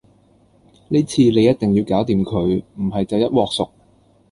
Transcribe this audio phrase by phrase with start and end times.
[0.87, 3.69] 呢次你一定要搞掂佢，唔係就一鑊熟